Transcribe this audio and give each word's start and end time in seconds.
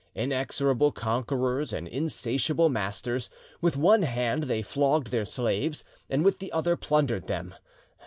Inexorable 0.15 0.91
conquerors 0.93 1.71
and 1.71 1.87
insatiable 1.87 2.69
masters, 2.69 3.29
with 3.61 3.77
one 3.77 4.01
hand 4.01 4.45
they 4.45 4.63
flogged 4.63 5.11
their 5.11 5.25
slaves 5.25 5.83
and 6.09 6.25
with 6.25 6.39
the 6.39 6.51
other 6.51 6.75
plundered 6.75 7.27
them. 7.27 7.53